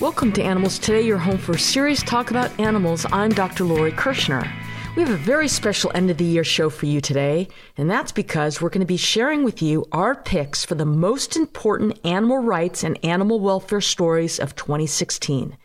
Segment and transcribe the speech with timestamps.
[0.00, 3.04] Welcome to Animals Today, your home for serious talk about animals.
[3.10, 3.64] I'm Dr.
[3.64, 4.48] Lori Kirschner.
[4.94, 8.12] We have a very special end of the year show for you today, and that's
[8.12, 12.38] because we're going to be sharing with you our picks for the most important animal
[12.38, 15.56] rights and animal welfare stories of 2016.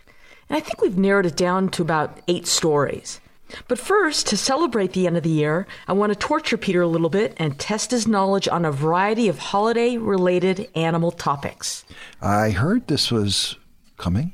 [0.49, 3.21] And I think we've narrowed it down to about eight stories.
[3.67, 6.87] But first, to celebrate the end of the year, I want to torture Peter a
[6.87, 11.85] little bit and test his knowledge on a variety of holiday related animal topics.
[12.19, 13.57] I heard this was
[13.97, 14.33] coming.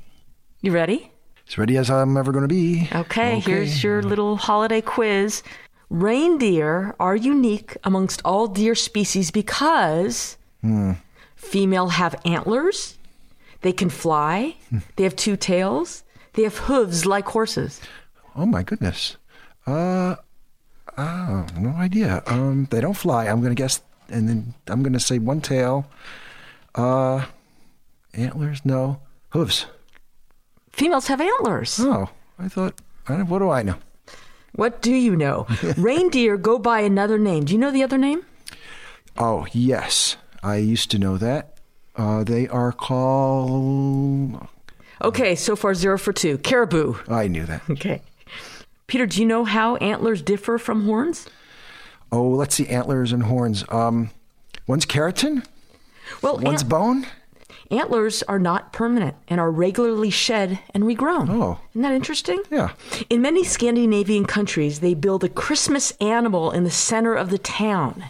[0.61, 1.11] You ready?
[1.47, 2.87] As ready as I'm ever going to be.
[2.93, 5.41] Okay, here's your little holiday quiz.
[5.89, 10.37] Reindeer are unique amongst all deer species because
[11.35, 12.97] female have antlers,
[13.61, 14.55] they can fly,
[14.95, 17.81] they have two tails, they have hooves like horses.
[18.35, 19.17] Oh my goodness.
[19.65, 20.15] Uh,
[20.97, 22.21] oh, no idea.
[22.27, 23.25] Um, they don't fly.
[23.25, 25.89] I'm going to guess, and then I'm going to say one tail.
[26.75, 27.25] Uh,
[28.13, 28.63] antlers?
[28.63, 29.01] No.
[29.31, 29.65] Hooves.
[30.71, 31.79] Females have antlers.
[31.79, 32.75] Oh, I thought.
[33.07, 33.75] What do I know?
[34.53, 35.47] What do you know?
[35.77, 37.45] Reindeer go by another name.
[37.45, 38.25] Do you know the other name?
[39.17, 41.57] Oh yes, I used to know that.
[41.95, 44.47] Uh, they are called.
[45.01, 46.37] Okay, so far zero for two.
[46.39, 46.95] Caribou.
[47.07, 47.61] I knew that.
[47.69, 48.01] Okay.
[48.87, 51.27] Peter, do you know how antlers differ from horns?
[52.11, 52.67] Oh, let's see.
[52.67, 53.63] Antlers and horns.
[53.69, 54.09] Um,
[54.67, 55.45] one's keratin.
[56.21, 57.05] Well, One's ant- bone.
[57.71, 61.29] Antlers are not permanent and are regularly shed and regrown.
[61.29, 61.59] Oh.
[61.71, 62.41] Isn't that interesting?
[62.49, 62.71] Yeah.
[63.09, 68.05] In many Scandinavian countries, they build a Christmas animal in the center of the town.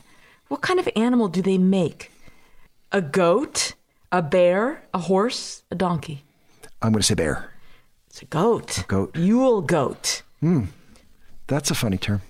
[0.47, 2.11] What kind of animal do they make?
[2.91, 3.73] A goat,
[4.11, 6.23] a bear, a horse, a donkey.
[6.81, 7.51] I'm going to say bear.
[8.09, 8.83] It's a goat.
[8.87, 9.15] goat.
[9.15, 10.23] Yule goat.
[10.39, 10.65] Hmm.
[11.47, 12.21] That's a funny term.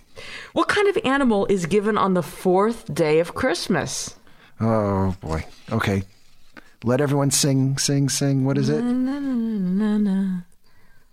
[0.54, 4.16] What kind of animal is given on the fourth day of Christmas?
[4.60, 5.46] Oh boy.
[5.72, 6.04] Okay.
[6.84, 8.46] Let everyone sing, sing, sing.
[8.46, 8.82] What is it?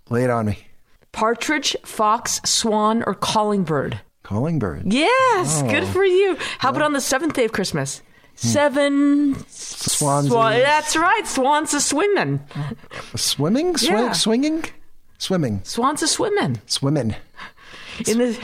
[0.09, 0.59] Lay it on me.
[1.11, 3.99] Partridge, fox, swan, or calling bird?
[4.23, 4.83] Calling bird.
[4.91, 5.69] Yes, Oh.
[5.69, 6.37] good for you.
[6.59, 7.99] How about on the seventh day of Christmas?
[8.41, 8.47] Hmm.
[8.47, 10.27] Seven Swans.
[10.27, 10.53] swan.
[10.53, 11.25] That's right.
[11.27, 12.39] Swans are swimming.
[13.15, 13.73] Swimming?
[13.73, 14.11] Swi- Yeah.
[14.11, 14.65] Swinging?
[15.17, 15.61] Swimming.
[15.63, 16.61] Swans are swimming.
[16.67, 17.15] Swimming.
[18.07, 18.39] In the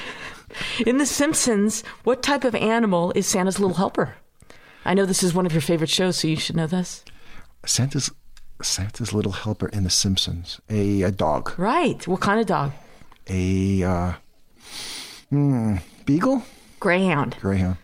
[0.85, 4.15] in The Simpsons, what type of animal is Santa's little helper?
[4.85, 7.03] I know this is one of your favorite shows, so you should know this.
[7.65, 8.11] Santa's
[8.61, 10.59] Santa's little helper in The Simpsons.
[10.69, 11.53] A, a dog.
[11.57, 12.05] Right.
[12.07, 12.71] What kind of dog?
[13.29, 14.13] A uh,
[15.29, 16.43] hmm, beagle.
[16.79, 17.37] Greyhound.
[17.39, 17.77] Greyhound.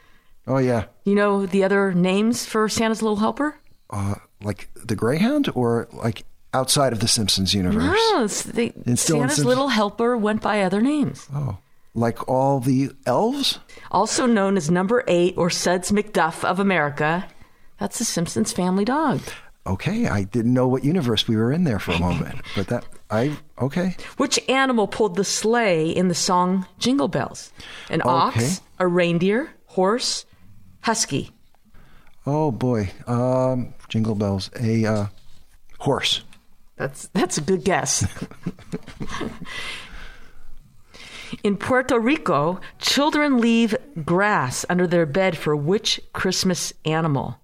[0.47, 0.85] Oh yeah.
[1.05, 3.55] You know the other names for Santa's little helper?
[3.89, 6.23] Uh, like the Greyhound, or like
[6.53, 7.83] outside of the Simpsons universe.
[7.83, 11.27] No, it's the, It's still in Santa's little helper went by other names.
[11.33, 11.57] Oh,
[11.93, 13.59] like all the elves.
[13.91, 17.27] Also known as Number Eight or Suds McDuff of America.
[17.79, 19.21] That's the Simpsons family dog.
[19.67, 22.85] Okay, I didn't know what universe we were in there for a moment, but that
[23.11, 23.95] I okay.
[24.17, 27.51] Which animal pulled the sleigh in the song Jingle Bells?
[27.89, 28.09] An Okay.
[28.09, 30.25] ox, a reindeer, horse,
[30.81, 31.31] husky.
[32.25, 34.49] Oh boy, um, jingle bells.
[34.59, 35.05] A uh,
[35.79, 36.23] horse.
[36.75, 38.05] That's that's a good guess.
[41.43, 47.39] In Puerto Rico, children leave grass under their bed for which Christmas animal?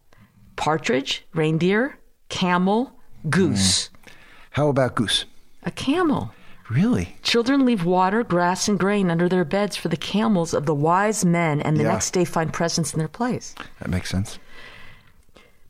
[0.55, 1.97] Partridge, reindeer,
[2.35, 2.91] camel,
[3.29, 3.89] goose.
[3.89, 4.11] Mm.
[4.51, 5.25] How about goose?
[5.63, 6.31] A camel.
[6.69, 7.15] Really?
[7.21, 11.23] Children leave water, grass, and grain under their beds for the camels of the wise
[11.23, 11.91] men, and the Yeah.
[11.93, 13.53] next day find presents in their place.
[13.79, 14.39] That makes sense.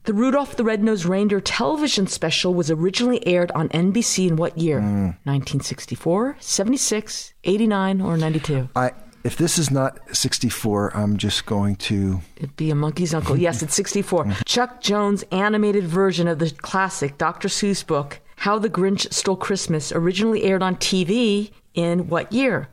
[0.04, 4.80] The Rudolph the Red-Nosed Reindeer television special was originally aired on NBC in what year?
[4.80, 5.16] Mm.
[5.24, 8.68] 1964, 76, 89, or 92?
[8.76, 8.92] I
[9.26, 13.36] if this is not 64, I'm just going to It'd be a monkey's uncle.
[13.36, 14.28] Yes, it's 64.
[14.44, 17.48] Chuck Jones' animated version of the classic Dr.
[17.48, 22.68] Seuss book, How the Grinch Stole Christmas, originally aired on TV in what year?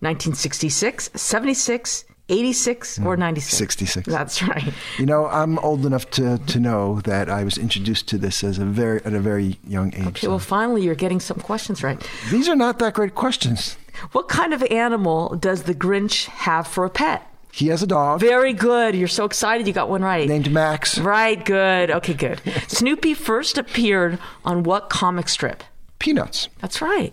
[0.00, 3.56] 1966, 76, 86, or hmm, 96?
[3.56, 4.06] 66.
[4.06, 4.72] That's right.
[4.96, 8.58] You know, I'm old enough to, to know that I was introduced to this as
[8.58, 10.06] a very at a very young age.
[10.06, 12.00] Okay, so- well, finally, you're getting some questions right.
[12.30, 13.76] These are not that great questions.
[14.12, 17.24] What kind of animal does the Grinch have for a pet?
[17.52, 18.94] He has a dog Very good.
[18.94, 20.28] You're so excited you got one right.
[20.28, 20.98] named Max.
[20.98, 21.90] Right, good.
[21.90, 22.40] Okay, good.
[22.68, 25.64] Snoopy first appeared on what comic strip?
[25.98, 26.48] Peanuts.
[26.60, 27.12] That's right.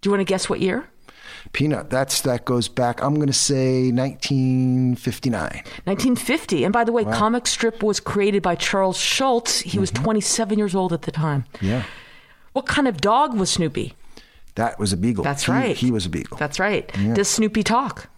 [0.00, 0.88] Do you want to guess what year?
[1.52, 1.90] Peanut.
[1.90, 3.02] That's that goes back.
[3.02, 5.40] I'm going to say 1959.
[5.40, 6.64] 1950.
[6.64, 9.60] And by the way, comic strip was created by Charles Schulz.
[9.60, 10.04] He was mm-hmm.
[10.04, 11.44] 27 years old at the time.
[11.60, 11.84] Yeah,
[12.52, 13.94] What kind of dog was Snoopy?
[14.56, 15.24] That was a beagle.
[15.24, 15.76] That's He- right.
[15.76, 16.36] He was a beagle.
[16.36, 16.90] That's right.
[17.14, 18.08] Does Snoopy talk?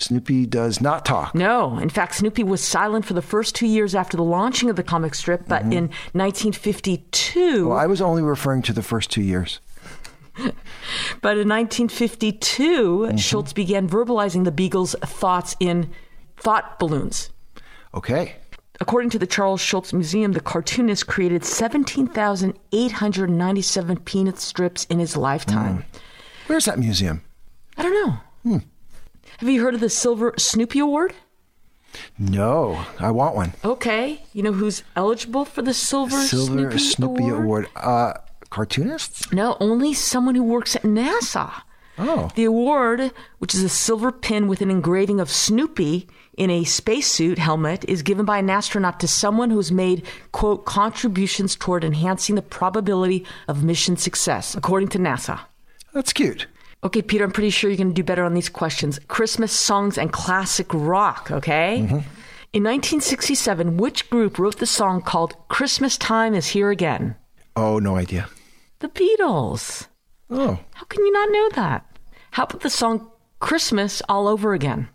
[0.00, 1.34] Snoopy does not talk.
[1.34, 4.76] No, in fact, Snoopy was silent for the first two years after the launching of
[4.76, 5.72] the comic strip, but Mm-hmm.
[5.72, 9.58] in 1952, Well, I was only referring to the first two years.
[11.20, 15.90] but in 1952, Schulz began verbalizing the Beagle's thoughts in
[16.36, 17.30] thought balloons.
[17.92, 18.36] Okay.
[18.80, 25.84] According to the Charles Schulz Museum, the cartoonist created 17,897 peanut strips in his lifetime.
[26.46, 27.22] Where's that museum?
[27.76, 28.18] I don't know.
[29.38, 31.14] Have you heard of the Silver Snoopy Award?
[32.18, 33.52] No, I want one.
[33.64, 34.22] Okay.
[34.32, 37.44] You know who's eligible for the Silver, Silver Snoopy, Snoopy Award?
[37.44, 37.68] Award.
[37.76, 38.12] Uh,
[38.50, 39.32] cartoonists?
[39.32, 41.62] No, only someone who works at NASA.
[41.98, 42.30] Oh.
[42.36, 46.06] The award, which is a silver pin with an engraving of Snoopy
[46.38, 51.56] in a spacesuit helmet, is given by an astronaut to someone who's made, quote, contributions
[51.56, 55.40] toward enhancing the probability of mission success, according to NASA.
[55.92, 56.46] That's cute.
[56.84, 59.00] Okay, Peter, I'm pretty sure you're going to do better on these questions.
[59.08, 61.80] Christmas songs and classic rock, okay?
[61.82, 61.98] Mm-hmm.
[62.52, 67.16] In 1967, which group wrote the song called Christmas Time is Here Again?
[67.56, 68.28] Oh, no idea.
[68.78, 69.88] The Beatles.
[70.30, 71.84] Oh, How can you not know that?
[72.30, 74.88] How about the song Christmas All Over Again?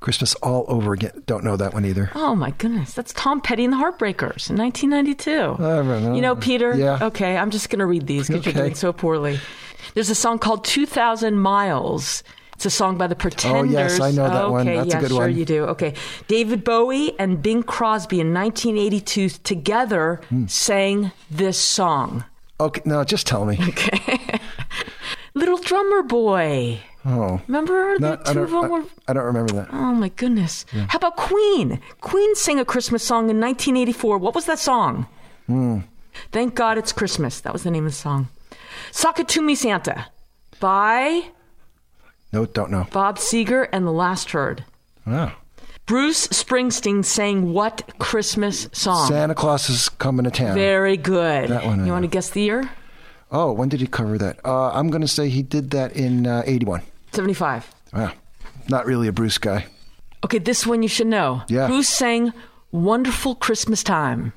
[0.00, 1.22] Christmas all over again.
[1.26, 2.10] Don't know that one either.
[2.14, 5.30] Oh my goodness, that's Tom Petty and the Heartbreakers in 1992.
[5.32, 6.14] I don't know.
[6.14, 6.74] You know, Peter?
[6.76, 6.98] Yeah.
[7.02, 8.52] Okay, I'm just going to read these because Okay.
[8.52, 9.38] you're doing so poorly.
[9.94, 12.22] There's a song called 2000 Miles.
[12.54, 13.70] It's a song by the Pretenders.
[13.70, 14.66] Oh, yes, I know that okay, one.
[14.66, 15.36] That's a good sure one.
[15.36, 15.64] you do.
[15.64, 15.92] Okay.
[16.26, 20.46] David Bowie and Bing Crosby in 1982 together Hmm.
[20.46, 22.24] sang this song.
[22.58, 23.58] Okay, no, just tell me.
[25.36, 26.80] Little Drummer Boy.
[27.04, 29.68] Oh, Remember not, the I, two of them I, were I don't remember that.
[29.70, 30.64] Oh my goodness.
[30.88, 31.78] How about Queen?
[32.00, 34.16] Queen sang a Christmas song in 1984.
[34.18, 35.06] What was that song?
[35.46, 35.80] Hmm.
[36.32, 37.40] Thank God It's Christmas.
[37.42, 38.28] That was the name of the song.
[38.90, 40.06] Sock It To Me Santa
[40.58, 41.26] by
[42.32, 42.86] No, don't know.
[42.90, 44.64] Bob Seger and the Last Heard.
[45.06, 45.32] Wow.
[45.84, 49.06] Bruce Springsteen sang what Christmas song?
[49.06, 50.54] Santa Claus is coming to town.
[50.54, 51.50] Very good.
[51.50, 52.70] That one you want to guess the year?
[53.30, 54.38] Oh, when did he cover that?
[54.44, 56.82] Uh, I'm going to say he did that in uh, 81.
[57.12, 57.74] 75.
[57.92, 58.12] Wow.
[58.68, 59.66] Not really a Bruce guy.
[60.24, 61.42] Okay, this one you should know.
[61.48, 61.66] Yeah.
[61.66, 62.32] Bruce sang
[62.72, 64.32] Wonderful Christmas Time.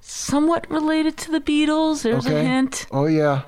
[0.00, 2.02] Somewhat related to the Beatles.
[2.02, 2.40] There's okay.
[2.40, 2.86] a hint.
[2.90, 3.42] Oh, yeah.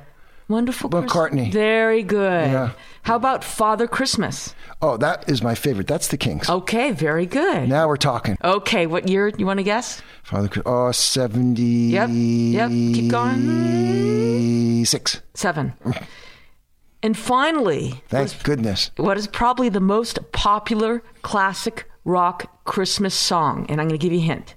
[0.55, 1.09] Wonderful McCartney.
[1.51, 1.53] Christmas.
[1.55, 2.51] Very good.
[2.51, 2.71] Yeah.
[3.03, 4.55] How about Father Christmas?
[4.81, 5.89] Oh, that is my favorite.
[5.89, 6.49] That's the Kinks.
[6.49, 7.69] Okay, very good.
[7.69, 8.39] Now we're talking.
[8.45, 10.01] Okay, what year do you want to guess?
[10.23, 11.61] Father, Chris- oh, 70.
[11.62, 14.85] Yep, yep, keep going.
[14.85, 15.23] Six.
[15.35, 15.73] Seven.
[17.03, 18.91] and finally, Thank goodness.
[18.97, 23.67] what is probably the most popular classic rock Christmas song?
[23.69, 24.55] And I'm going to give you a hint.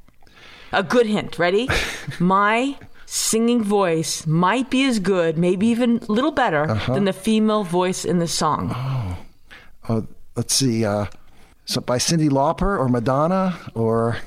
[0.73, 1.39] A good hint.
[1.39, 1.67] Ready?
[2.19, 7.63] My singing voice might be as good, maybe even a little better, than the female
[7.63, 8.69] voice in the song.
[9.89, 10.05] Oh,
[10.35, 10.85] let's see.
[10.85, 11.07] Uh,
[11.65, 14.17] so by Cyndi Lauper or Madonna or.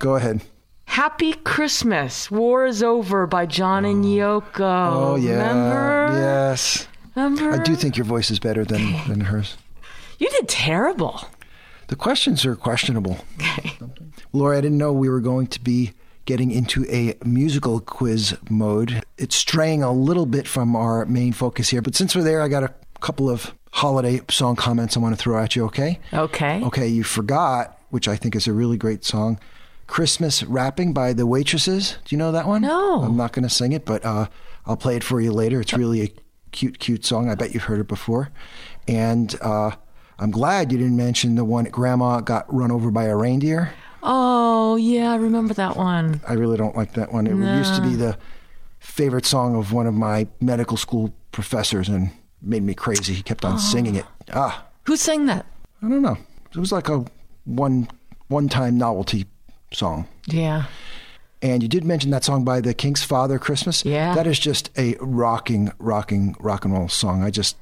[0.00, 0.42] Go ahead.
[0.86, 2.28] Happy Christmas.
[2.28, 4.60] War is over by John and Yoko.
[4.60, 5.34] Oh, yeah.
[5.34, 6.18] Remember?
[6.18, 6.88] Yes.
[7.14, 7.52] Remember?
[7.52, 9.56] I do think your voice is better than, than hers.
[10.18, 11.28] You did terrible.
[11.86, 13.18] The questions are questionable.
[13.36, 13.78] Okay.
[14.32, 15.92] Laura, I didn't know we were going to be
[16.24, 19.02] getting into a musical quiz mode.
[19.18, 22.48] It's straying a little bit from our main focus here, but since we're there, I
[22.48, 25.98] got a couple of holiday song comments I want to throw at you, okay?
[26.12, 26.62] Okay.
[26.64, 29.38] Okay, you forgot, which I think is a really great song,
[29.86, 31.98] Christmas Wrapping by the Waitresses.
[32.04, 32.62] Do you know that one?
[32.62, 33.02] No.
[33.02, 34.28] I'm not going to sing it, but uh,
[34.64, 35.60] I'll play it for you later.
[35.60, 36.12] It's really a
[36.52, 37.28] cute, cute song.
[37.28, 38.30] I bet you've heard it before.
[38.88, 39.72] And uh,
[40.18, 43.74] I'm glad you didn't mention the one Grandma got run over by a reindeer.
[44.06, 46.20] Oh, yeah, I remember that one.
[46.28, 47.26] I really don't like that one.
[47.26, 48.18] It used to be the
[48.78, 52.10] favorite song of one of my medical school professors and
[52.42, 53.14] made me crazy.
[53.14, 54.04] He kept on singing it.
[54.32, 55.44] Ah, Who sang that?
[55.82, 56.16] I don't know.
[56.54, 57.04] It was like a
[57.44, 57.88] one
[58.28, 59.26] one time novelty
[59.72, 60.06] song.
[60.26, 60.64] Yeah.
[61.42, 63.84] And you did mention that song by the Kinks, Father Christmas.
[63.84, 64.14] Yeah.
[64.14, 67.22] That is just a rocking, rocking, rock and roll song.
[67.22, 67.56] I just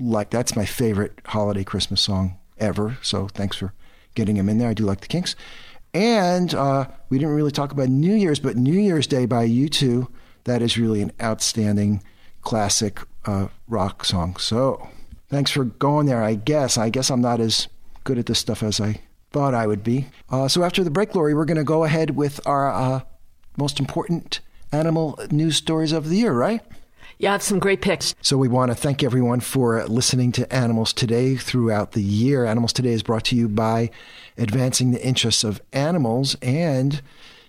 [0.00, 2.98] like that's my favorite holiday Christmas song ever.
[3.02, 3.72] So thanks for
[4.16, 4.68] getting him in there.
[4.70, 5.36] I do like the Kinks.
[5.92, 10.08] And uh, we didn't really talk about New Year's, but New Year's Day by U2,
[10.44, 12.02] that is really an outstanding
[12.42, 14.36] classic uh, rock song.
[14.36, 14.88] So
[15.28, 16.78] thanks for going there, I guess.
[16.78, 17.68] I guess I'm not as
[18.04, 19.00] good at this stuff as I
[19.32, 20.06] thought I would be.
[20.28, 23.00] Uh, so after the break, Lori, we're going to go ahead with our uh,
[23.56, 24.40] most important
[24.72, 26.62] animal news stories of the year, right?
[27.18, 28.14] You have some great picks.
[28.22, 32.44] So we want to thank everyone for listening to Animals Today throughout the year.
[32.44, 33.90] Animals Today is brought to you by
[34.38, 37.02] Advancing the Interests of Animals and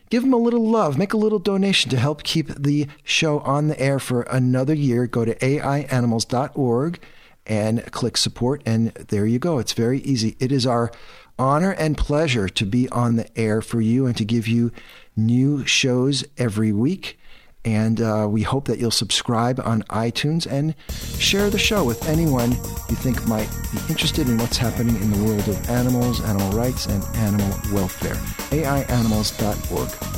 [0.10, 0.98] give them a little love.
[0.98, 5.08] Make a little donation to help keep the show on the air for another year.
[5.08, 7.00] Go to aianimals.org
[7.46, 8.62] and click support.
[8.66, 9.58] And there you go.
[9.58, 10.36] It's very easy.
[10.40, 10.92] It is our
[11.40, 14.72] honor and pleasure to be on the air for you and to give you
[15.16, 17.18] new shows every week.
[17.64, 20.74] And uh, we hope that you'll subscribe on iTunes and
[21.20, 25.24] share the show with anyone you think might be interested in what's happening in the
[25.24, 28.16] world of animals, animal rights, and animal welfare.
[28.50, 30.12] AIAnimals.org.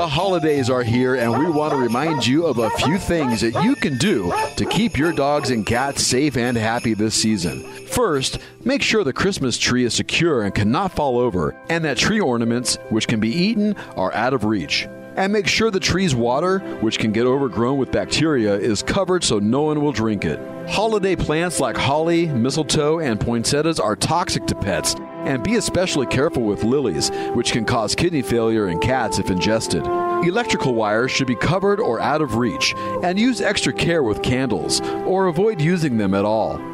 [0.00, 3.74] holidays are here, and we want to remind you of a few things that you
[3.74, 7.62] can do to keep your dogs and cats safe and happy this season.
[7.86, 12.20] First, make sure the Christmas tree is secure and cannot fall over, and that tree
[12.20, 14.88] ornaments, which can be eaten, are out of reach.
[15.16, 19.38] And make sure the tree's water, which can get overgrown with bacteria, is covered so
[19.38, 20.40] no one will drink it.
[20.68, 26.44] Holiday plants like holly, mistletoe, and poinsettias are toxic to pets, and be especially careful
[26.44, 29.84] with lilies, which can cause kidney failure in cats if ingested.
[30.24, 34.80] Electrical wires should be covered or out of reach, and use extra care with candles,
[35.04, 36.71] or avoid using them at all.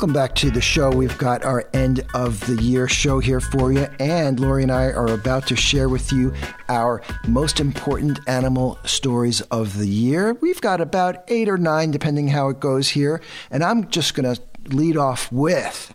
[0.00, 0.88] Welcome back to the show.
[0.90, 4.84] We've got our end of the year show here for you, and Lori and I
[4.84, 6.32] are about to share with you
[6.70, 10.32] our most important animal stories of the year.
[10.40, 14.34] We've got about eight or nine, depending how it goes here, and I'm just going
[14.34, 14.40] to
[14.74, 15.94] lead off with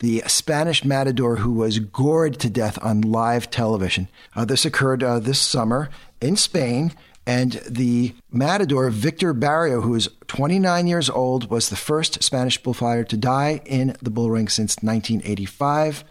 [0.00, 4.08] the Spanish matador who was gored to death on live television.
[4.34, 5.90] Uh, this occurred uh, this summer
[6.22, 6.90] in Spain.
[7.26, 13.02] And the matador, Victor Barrio, who is 29 years old, was the first Spanish bullfighter
[13.04, 16.04] to die in the bullring since 1985.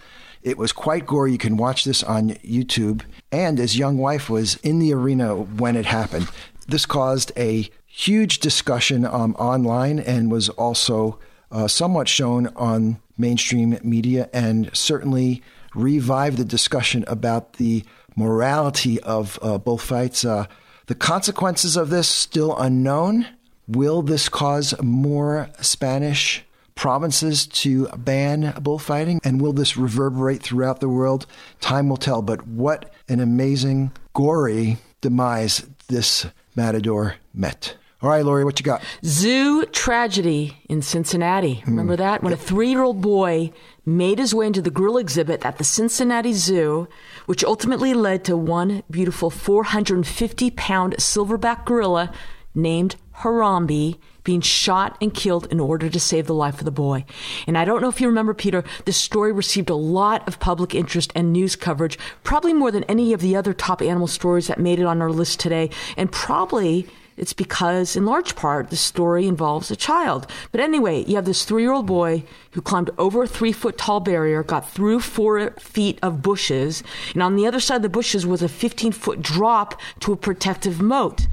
[0.44, 1.32] It was quite gory.
[1.32, 3.02] You can watch this on YouTube.
[3.32, 6.28] And his young wife was in the arena when it happened.
[6.68, 11.18] This caused a huge discussion um, online and was also
[11.50, 15.42] uh, somewhat shown on mainstream media and certainly
[15.74, 17.86] revived the discussion about the
[18.18, 20.26] morality of uh, bullfights.
[20.26, 20.46] Uh,
[20.88, 23.28] the consequences of this still unknown.
[23.68, 26.44] Will this cause more Spanish
[26.76, 29.20] provinces to ban bullfighting?
[29.24, 31.26] And will this reverberate throughout the world?
[31.62, 32.22] Time will tell.
[32.22, 37.76] But what an amazing, gory demise this matador met.
[38.06, 38.84] All right, Lori, what you got?
[39.04, 41.64] Zoo tragedy in Cincinnati.
[41.66, 41.98] Remember mm.
[41.98, 42.22] that?
[42.22, 43.52] When a three year old boy
[43.84, 46.88] made his way into the gorilla exhibit at the Cincinnati Zoo,
[47.26, 52.14] which ultimately led to one beautiful 450 pound silverback gorilla
[52.54, 57.06] named Harambe being shot and killed in order to save the life of the boy.
[57.48, 60.76] And I don't know if you remember, Peter, this story received a lot of public
[60.76, 64.60] interest and news coverage, probably more than any of the other top animal stories that
[64.60, 69.26] made it on our list today, and probably it's because, in large part, the story
[69.26, 70.28] involves a child.
[70.52, 73.78] But anyway, you have this three year old boy who climbed over a three foot
[73.78, 77.90] tall barrier, got through four feet of bushes, and on the other side of the
[77.90, 81.28] bushes was a 15 foot drop to a protective moat.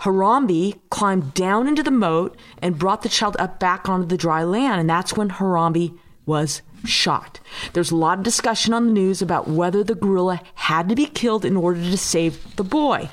[0.00, 4.44] Harambe climbed down into the moat and brought the child up back onto the dry
[4.44, 5.96] land, and that's when Harambe
[6.26, 7.40] was shot.
[7.72, 11.06] There's a lot of discussion on the news about whether the gorilla had to be
[11.06, 13.08] killed in order to save the boy.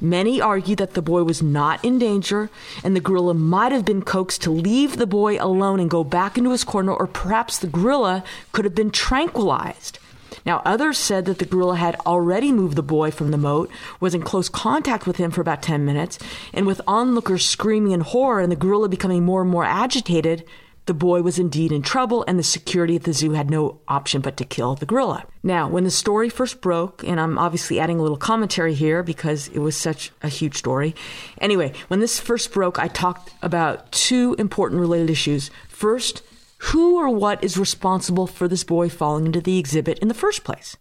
[0.00, 2.50] Many argue that the boy was not in danger
[2.84, 6.36] and the gorilla might have been coaxed to leave the boy alone and go back
[6.36, 8.22] into his corner, or perhaps the gorilla
[8.52, 9.98] could have been tranquilized.
[10.44, 14.14] Now, others said that the gorilla had already moved the boy from the moat, was
[14.14, 16.18] in close contact with him for about 10 minutes,
[16.52, 20.44] and with onlookers screaming in horror and the gorilla becoming more and more agitated,
[20.86, 24.20] the boy was indeed in trouble, and the security at the zoo had no option
[24.20, 25.24] but to kill the gorilla.
[25.42, 29.48] Now, when the story first broke, and I'm obviously adding a little commentary here because
[29.48, 30.94] it was such a huge story.
[31.40, 35.50] Anyway, when this first broke, I talked about two important related issues.
[35.68, 36.22] First,
[36.58, 40.44] who or what is responsible for this boy falling into the exhibit in the first
[40.44, 40.76] place?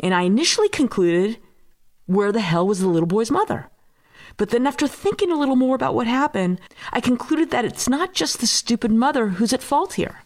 [0.00, 1.38] And I initially concluded
[2.06, 3.68] where the hell was the little boy's mother?
[4.36, 6.60] But then, after thinking a little more about what happened,
[6.92, 10.22] I concluded that it's not just the stupid mother who's at fault here.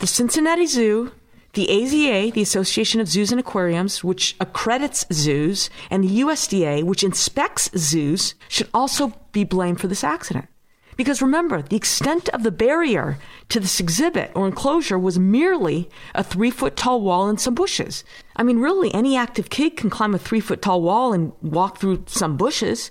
[0.00, 1.12] The Cincinnati Zoo,
[1.54, 7.02] the AZA, the Association of Zoos and Aquariums, which accredits zoos, and the USDA, which
[7.02, 10.46] inspects zoos, should also be blamed for this accident.
[10.96, 13.18] Because remember, the extent of the barrier
[13.50, 18.02] to this exhibit or enclosure was merely a three foot tall wall and some bushes.
[18.34, 21.78] I mean, really, any active kid can climb a three foot tall wall and walk
[21.78, 22.90] through some bushes.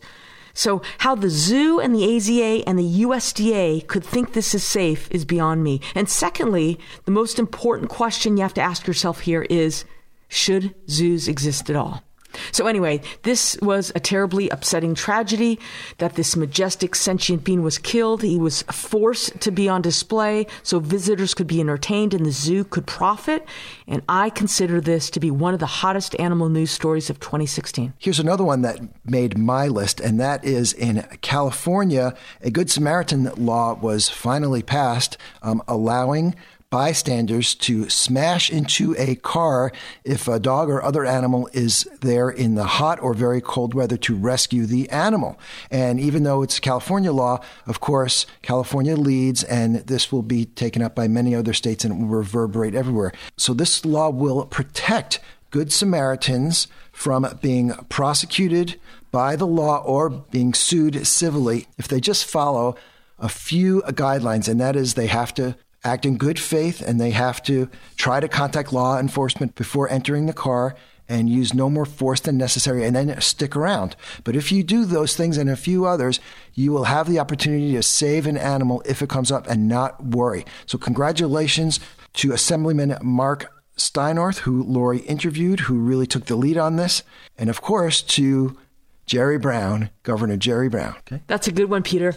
[0.57, 5.07] So, how the zoo and the AZA and the USDA could think this is safe
[5.11, 5.81] is beyond me.
[5.93, 9.85] And secondly, the most important question you have to ask yourself here is
[10.29, 12.01] should zoos exist at all?
[12.51, 15.59] So, anyway, this was a terribly upsetting tragedy
[15.97, 18.21] that this majestic sentient being was killed.
[18.21, 22.63] He was forced to be on display so visitors could be entertained and the zoo
[22.63, 23.45] could profit.
[23.87, 27.93] And I consider this to be one of the hottest animal news stories of 2016.
[27.97, 33.31] Here's another one that made my list, and that is in California, a Good Samaritan
[33.37, 36.35] law was finally passed, um, allowing
[36.69, 39.71] bystanders to smash into a car
[40.03, 43.95] if a dog or other animal is there in the hot or very cold weather
[43.97, 45.39] to rescue the animal.
[45.71, 50.81] And even though it's California law, of course, California leads, and this will be taken
[50.81, 53.13] up by many other states and it will reverberate everywhere.
[53.37, 55.19] So this law will protect
[55.51, 58.79] Good Samaritans from being prosecuted
[59.11, 62.75] by the law or being sued civilly if they just follow
[63.19, 67.11] a few guidelines, and that is they have to act in good faith and they
[67.11, 70.75] have to try to contact law enforcement before entering the car
[71.09, 73.95] and use no more force than necessary and then stick around.
[74.23, 76.19] But if you do those things and a few others,
[76.53, 80.03] you will have the opportunity to save an animal if it comes up and not
[80.03, 80.45] worry.
[80.65, 81.79] So, congratulations
[82.13, 87.03] to Assemblyman Marc Steinorth, who Lori interviewed, who really took the lead on this.
[87.37, 88.57] And of course, to
[89.05, 90.95] Jerry Brown, Governor Jerry Brown.
[90.99, 91.21] Okay.
[91.27, 92.15] That's a good one, Peter.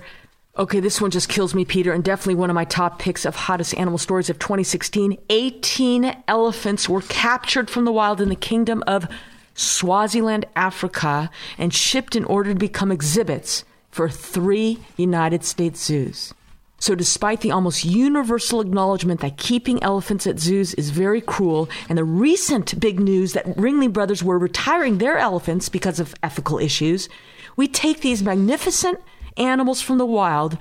[0.60, 3.34] Okay, this one just kills me, Peter, and definitely one of my top picks of
[3.34, 5.16] hottest animal stories of 2016.
[5.30, 9.08] 18 elephants were captured from the wild in the kingdom of
[9.54, 16.34] Swaziland, Africa, and shipped in order to become exhibits for three United States zoos.
[16.78, 21.96] So, despite the almost universal acknowledgement that keeping elephants at zoos is very cruel, and
[21.96, 27.08] the recent big news that Ringling Brothers were retiring their elephants because of ethical issues,
[27.56, 29.00] we take these magnificent
[29.40, 30.58] animals from the wild,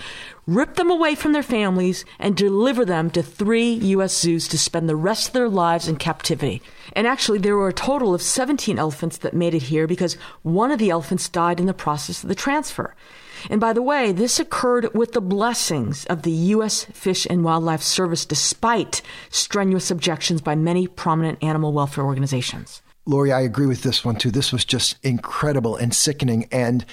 [0.48, 4.18] rip them away from their families, and deliver them to three U.S.
[4.18, 6.62] zoos to spend the rest of their lives in captivity.
[6.94, 10.72] And actually, there were a total of 17 elephants that made it here because one
[10.72, 12.96] of the elephants died in the process of the transfer.
[13.50, 16.86] And by the way, this occurred with the blessings of the U.S.
[16.86, 22.82] Fish and Wildlife Service, despite strenuous objections by many prominent animal welfare organizations.
[23.06, 24.30] Lori, I agree with this one too.
[24.30, 26.48] This was just incredible and sickening.
[26.52, 26.86] And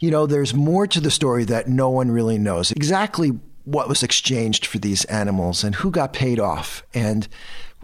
[0.00, 2.70] you know, there's more to the story that no one really knows.
[2.72, 6.82] Exactly what was exchanged for these animals and who got paid off.
[6.94, 7.28] And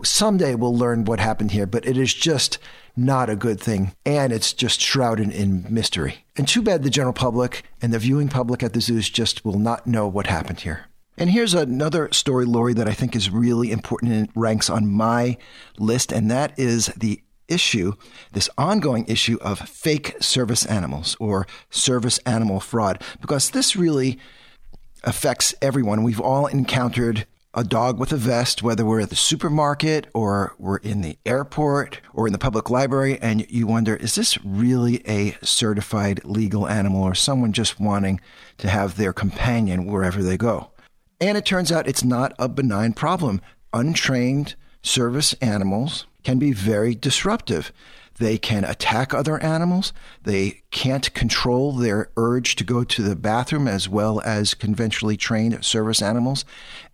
[0.03, 2.59] someday we'll learn what happened here, but it is just
[2.97, 3.93] not a good thing.
[4.07, 6.25] And it's just shrouded in mystery.
[6.37, 9.59] And too bad the general public and the viewing public at the zoos just will
[9.59, 10.87] not know what happened here.
[11.17, 15.37] And here's another story, Lori, that I think is really important and ranks on my
[15.79, 17.93] list, and that is the issue,
[18.33, 24.19] this ongoing issue of fake service animals or service animal fraud, because this really
[25.03, 26.03] affects everyone.
[26.03, 27.27] We've all encountered
[27.57, 32.01] a dog with a vest, whether we're at the supermarket or we're in the airport
[32.13, 37.05] or in the public library, and you wonder, is this really a certified legal animal
[37.05, 38.21] or someone just wanting
[38.59, 40.73] to have their companion wherever they go?
[41.21, 43.41] And it turns out it's not a benign problem.
[43.73, 47.73] Untrained service animals can be very disruptive.
[48.17, 49.93] They can attack other animals.
[50.23, 55.65] They can't control their urge to go to the bathroom as well as conventionally trained
[55.65, 56.45] service animals,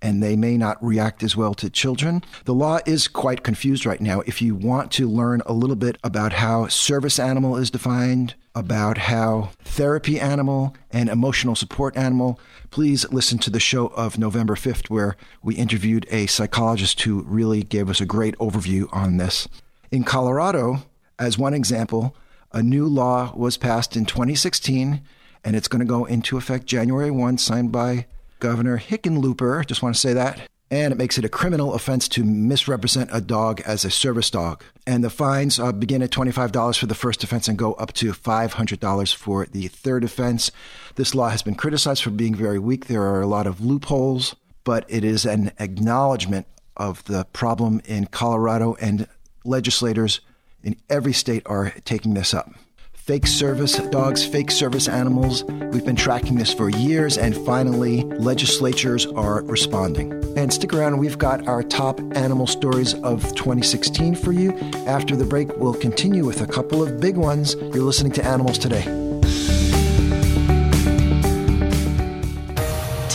[0.00, 2.24] and they may not react as well to children.
[2.46, 4.20] The law is quite confused right now.
[4.20, 8.98] If you want to learn a little bit about how service animal is defined, about
[8.98, 14.90] how therapy animal and emotional support animal, please listen to the show of November 5th,
[14.90, 19.48] where we interviewed a psychologist who really gave us a great overview on this.
[19.90, 20.78] In Colorado,
[21.18, 22.16] as one example,
[22.52, 25.00] a new law was passed in 2016,
[25.44, 28.06] and it's going to go into effect January 1, signed by
[28.40, 29.64] Governor Hickenlooper.
[29.66, 30.48] Just want to say that.
[30.70, 34.62] And it makes it a criminal offense to misrepresent a dog as a service dog.
[34.86, 38.12] And the fines uh, begin at $25 for the first offense and go up to
[38.12, 40.52] $500 for the third offense.
[40.94, 42.86] This law has been criticized for being very weak.
[42.86, 48.06] There are a lot of loopholes, but it is an acknowledgement of the problem in
[48.06, 49.06] Colorado, and
[49.44, 50.20] legislators
[50.62, 52.50] in every state are taking this up.
[53.10, 55.42] Fake service dogs, fake service animals.
[55.42, 60.12] We've been tracking this for years, and finally, legislatures are responding.
[60.36, 64.56] And stick around, we've got our top animal stories of 2016 for you.
[64.86, 67.56] After the break, we'll continue with a couple of big ones.
[67.56, 68.99] You're listening to Animals Today.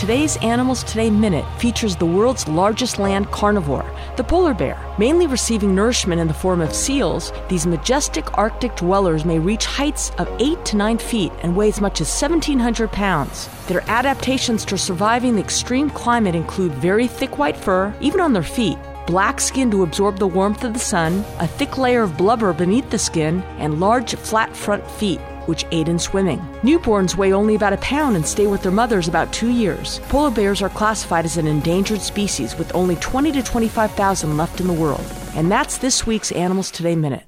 [0.06, 3.84] Today's Animals Today Minute features the world's largest land carnivore,
[4.16, 4.78] the polar bear.
[4.98, 10.12] Mainly receiving nourishment in the form of seals, these majestic Arctic dwellers may reach heights
[10.18, 13.48] of 8 to 9 feet and weigh as much as 1,700 pounds.
[13.66, 18.44] Their adaptations to surviving the extreme climate include very thick white fur, even on their
[18.44, 22.52] feet, black skin to absorb the warmth of the sun, a thick layer of blubber
[22.52, 26.38] beneath the skin, and large flat front feet which aid in swimming.
[26.62, 30.00] Newborns weigh only about a pound and stay with their mothers about two years.
[30.08, 34.66] Polar bears are classified as an endangered species with only 20 to 25,000 left in
[34.66, 35.04] the world.
[35.34, 37.24] And that's this week's Animals Today Minute.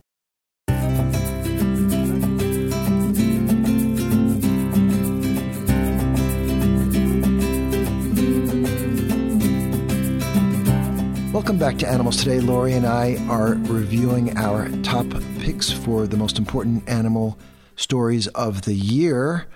[11.48, 12.40] Welcome back to Animals Today.
[12.40, 15.06] Lori and I are reviewing our top
[15.38, 17.38] picks for the most important animal
[17.78, 19.46] stories of the year.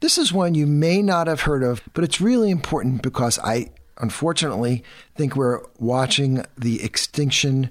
[0.00, 3.70] This is one you may not have heard of, but it's really important because I
[3.98, 4.82] unfortunately
[5.14, 7.70] think we're watching the extinction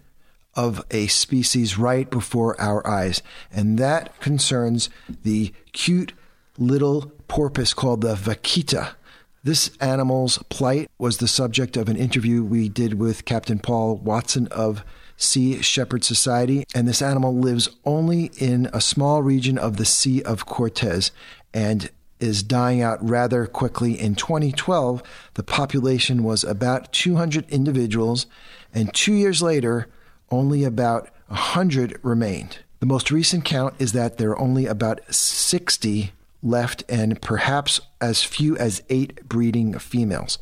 [0.55, 3.21] of a species right before our eyes.
[3.51, 4.89] And that concerns
[5.23, 6.13] the cute
[6.57, 8.95] little porpoise called the vaquita.
[9.43, 14.47] This animal's plight was the subject of an interview we did with Captain Paul Watson
[14.47, 14.83] of
[15.19, 20.23] Sea Shepherd Society, and this animal lives only in a small region of the Sea
[20.23, 21.11] of Cortez
[21.53, 23.99] and is dying out rather quickly.
[23.99, 25.03] In 2012,
[25.35, 28.25] the population was about 200 individuals,
[28.73, 29.87] and two years later,
[30.31, 32.59] only about 100 remained.
[32.79, 38.23] The most recent count is that there are only about 60 left, and perhaps as
[38.23, 40.39] few as eight breeding females.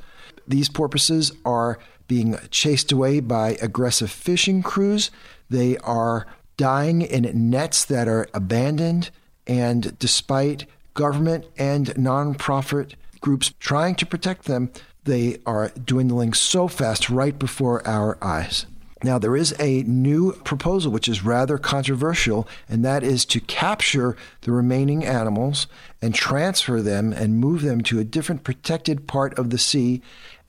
[0.47, 5.11] These porpoises are being chased away by aggressive fishing crews.
[5.49, 6.25] They are
[6.57, 9.11] dying in nets that are abandoned.
[9.45, 14.71] And despite government and nonprofit groups trying to protect them,
[15.03, 18.65] they are dwindling so fast right before our eyes.
[19.03, 24.17] Now, there is a new proposal which is rather controversial, and that is to capture
[24.41, 25.67] the remaining animals
[26.01, 30.01] and transfer them and move them to a different protected part of the sea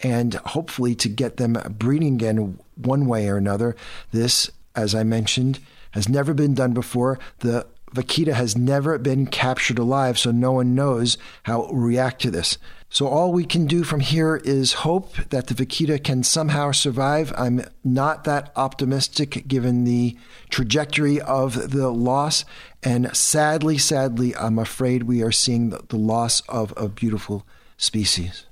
[0.03, 3.77] and hopefully to get them breeding again one way or another.
[4.13, 5.61] This, as I mentioned,
[5.93, 7.19] has never been done before.
[7.41, 12.21] The vaquita has never been captured alive, so no one knows how it will react
[12.23, 12.59] to this.
[12.91, 17.35] So all we can do from here is hope that the vaquita can somehow survive.
[17.37, 20.17] I'm not that optimistic given the
[20.49, 22.47] trajectory of the loss.
[22.83, 28.47] And sadly, sadly, I'm afraid we are seeing the, the loss of a beautiful species.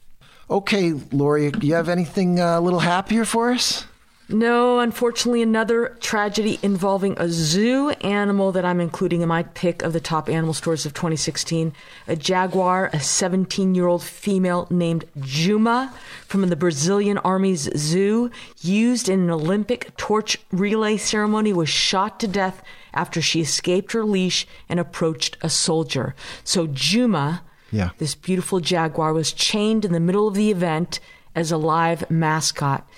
[0.49, 3.85] Okay, Lori, do you have anything uh, a little happier for us?
[4.29, 9.93] No, unfortunately, another tragedy involving a zoo animal that I'm including in my pick of
[9.93, 11.73] the top animal stories of 2016.
[12.09, 15.95] A jaguar, a 17 year old female named Juma
[16.27, 18.31] from the Brazilian Army's zoo,
[18.61, 24.05] used in an Olympic torch relay ceremony, was shot to death after she escaped her
[24.05, 26.17] leash and approached a soldier.
[26.43, 27.91] So, Juma yeah.
[27.99, 31.01] This beautiful jaguar was chained in the middle of the event
[31.35, 32.89] as a live mascot.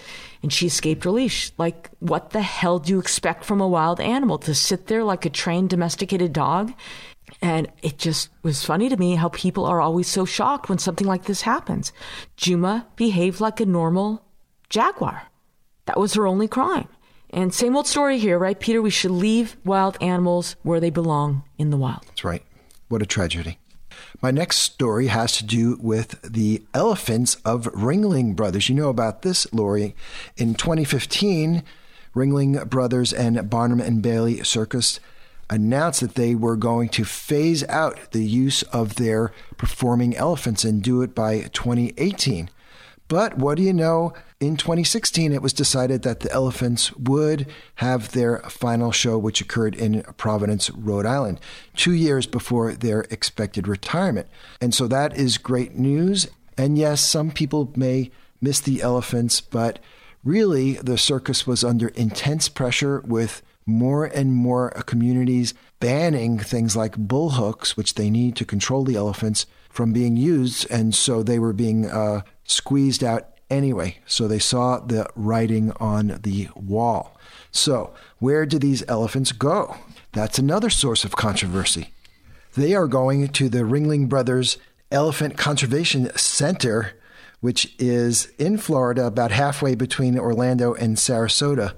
[0.42, 1.50] And she escaped her leash.
[1.58, 4.38] Like, what the hell do you expect from a wild animal?
[4.38, 6.72] To sit there like a trained domesticated dog?
[7.42, 11.06] And it just was funny to me how people are always so shocked when something
[11.06, 11.92] like this happens.
[12.36, 14.24] Juma behaved like a normal
[14.70, 15.24] jaguar.
[15.86, 16.88] That was her only crime.
[17.30, 18.80] And same old story here, right, Peter?
[18.80, 22.04] We should leave wild animals where they belong in the wild.
[22.06, 22.42] That's right.
[22.88, 23.58] What a tragedy.
[24.20, 28.68] My next story has to do with the elephants of Ringling Brothers.
[28.68, 29.94] You know about this, Lori.
[30.36, 31.62] In 2015,
[32.14, 35.00] Ringling Brothers and Barnum and Bailey Circus
[35.50, 40.82] announced that they were going to phase out the use of their performing elephants and
[40.82, 42.50] do it by 2018.
[43.08, 44.12] But what do you know?
[44.38, 49.74] In 2016, it was decided that the Elephants would have their final show, which occurred
[49.74, 51.40] in Providence, Rhode Island,
[51.74, 54.28] two years before their expected retirement.
[54.60, 56.28] And so that is great news.
[56.56, 59.80] And yes, some people may miss the Elephants, but
[60.22, 66.96] really the circus was under intense pressure with more and more communities banning things like
[66.96, 70.68] bull hooks, which they need to control the elephants, from being used.
[70.70, 73.98] And so they were being uh, squeezed out anyway.
[74.06, 77.16] So they saw the writing on the wall.
[77.50, 79.76] So, where do these elephants go?
[80.12, 81.92] That's another source of controversy.
[82.54, 84.58] They are going to the Ringling Brothers
[84.90, 86.92] Elephant Conservation Center,
[87.40, 91.74] which is in Florida, about halfway between Orlando and Sarasota.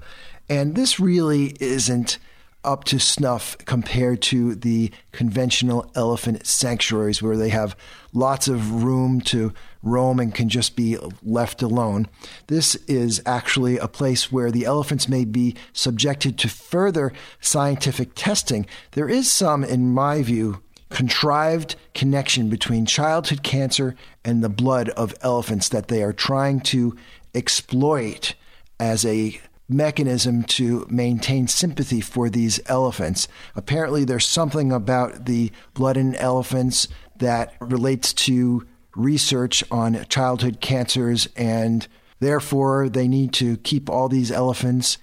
[0.49, 2.17] And this really isn't
[2.63, 7.75] up to snuff compared to the conventional elephant sanctuaries where they have
[8.13, 12.07] lots of room to roam and can just be left alone.
[12.47, 18.65] This is actually a place where the elephants may be subjected to further scientific testing.
[18.91, 25.15] There is some, in my view, contrived connection between childhood cancer and the blood of
[25.21, 26.95] elephants that they are trying to
[27.33, 28.35] exploit
[28.79, 29.39] as a
[29.69, 33.27] mechanism to maintain sympathy for these elephants.
[33.55, 41.27] Apparently, there's something about the blood in elephants that relates to research on childhood cancers,
[41.35, 41.87] and
[42.19, 44.97] therefore they need to keep all these elephants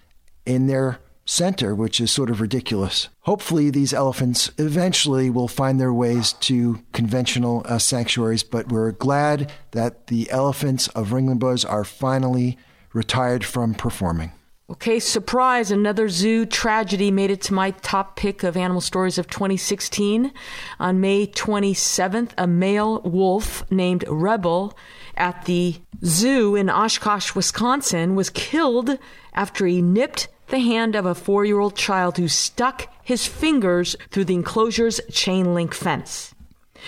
[0.45, 3.09] in their center, which is sort of ridiculous.
[3.21, 9.53] Hopefully, these elephants eventually will find their ways to conventional uh, sanctuaries, but we're glad
[9.73, 12.57] that the elephants of Ringling Brothers are finally
[12.95, 14.33] retired from performing.
[14.71, 19.27] Okay, surprise, another zoo tragedy made it to my top pick of animal stories of
[19.27, 20.31] 2016.
[20.79, 24.77] On May 27th, a male wolf named Rebel
[25.17, 28.99] at the zoo in Oshkosh, Wisconsin was killed
[29.33, 33.97] after he nipped the hand of a four year old child who stuck his fingers
[34.11, 36.35] through the enclosure's chain link fence.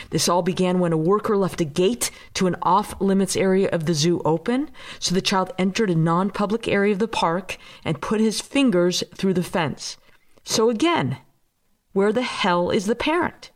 [0.09, 3.85] This all began when a worker left a gate to an off limits area of
[3.85, 8.01] the zoo open, so the child entered a non public area of the park and
[8.01, 9.97] put his fingers through the fence.
[10.45, 11.19] So again,
[11.93, 13.51] where the hell is the parent?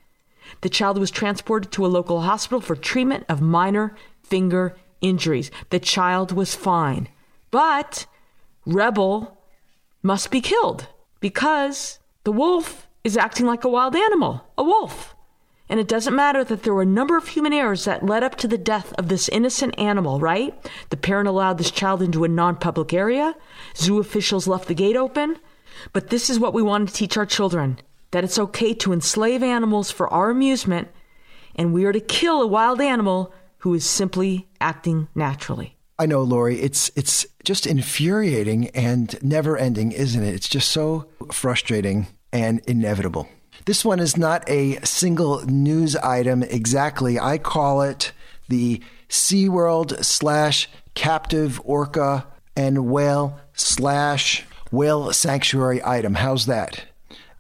[0.61, 5.51] The child was transported to a local hospital for treatment of minor finger injuries.
[5.71, 7.09] The child was fine.
[7.51, 8.07] But
[8.67, 9.39] Rebel
[10.03, 10.89] must be killed
[11.21, 15.14] because the wolf is acting like a wild animal, a wolf.
[15.69, 18.37] And it doesn't matter that there were a number of human errors that led up
[18.37, 20.55] to the death of this innocent animal, right?
[20.91, 23.35] The parent allowed this child into a non public area.
[23.77, 25.39] Zoo officials left the gate open.
[25.93, 27.79] But this is what we want to teach our children
[28.11, 30.87] that it's okay to enslave animals for our amusement,
[31.57, 35.77] and we are to kill a wild animal who is simply acting naturally.
[35.99, 36.61] I know, Lori.
[36.61, 40.35] It's it's just infuriating and never ending, isn't it?
[40.35, 43.29] It's just so frustrating and inevitable.
[43.67, 47.19] This one is not a single news item exactly.
[47.19, 48.13] I call it
[48.47, 56.15] the SeaWorld slash captive orca and whale slash whale sanctuary item.
[56.15, 56.85] How's that?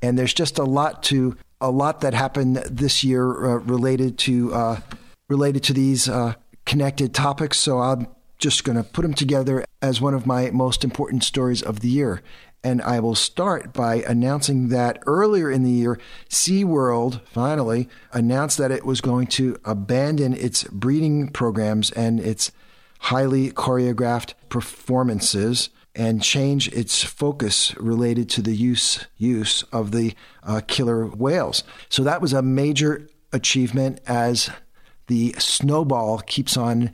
[0.01, 4.55] And there's just a lot to a lot that happened this year uh, related to
[4.55, 4.81] uh,
[5.29, 6.35] related to these uh,
[6.65, 7.59] connected topics.
[7.59, 8.07] So I'm
[8.39, 11.89] just going to put them together as one of my most important stories of the
[11.89, 12.23] year.
[12.65, 16.01] And I will start by announcing that earlier in the year,
[16.31, 22.51] SeaWorld finally announced that it was going to abandon its breeding programs and its
[23.01, 30.63] highly choreographed performances and change its focus related to the use use of the uh,
[30.67, 31.65] killer whales.
[31.91, 34.49] So that was a major achievement as
[35.07, 36.93] the snowball keeps on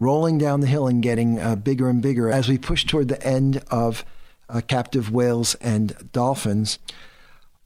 [0.00, 3.22] rolling down the hill and getting uh, bigger and bigger as we push toward the
[3.22, 4.06] end of
[4.52, 6.78] uh, captive whales and dolphins.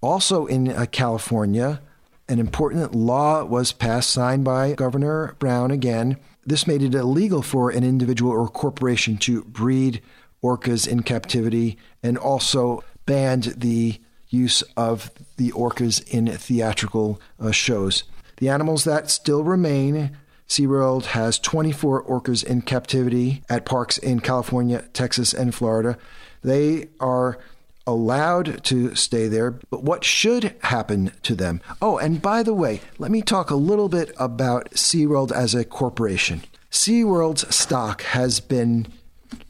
[0.01, 1.83] Also in uh, California,
[2.29, 6.16] an important law was passed, signed by Governor Brown again.
[6.44, 10.01] This made it illegal for an individual or corporation to breed
[10.42, 18.05] orcas in captivity and also banned the use of the orcas in theatrical uh, shows.
[18.38, 20.16] The animals that still remain
[20.49, 25.99] SeaWorld has 24 orcas in captivity at parks in California, Texas, and Florida.
[26.46, 27.40] They are
[27.88, 31.61] allowed to stay there, but what should happen to them?
[31.82, 35.64] Oh, and by the way, let me talk a little bit about SeaWorld as a
[35.64, 36.44] corporation.
[36.70, 38.87] SeaWorld's stock has been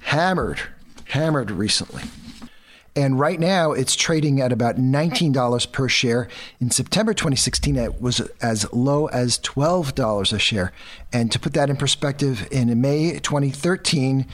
[0.04, 0.62] hammered,
[1.04, 2.04] hammered recently.
[2.96, 6.28] And right now, it's trading at about $19 per share.
[6.60, 10.72] In September 2016, it was as low as $12 a share.
[11.12, 14.26] And to put that in perspective, in May 2013,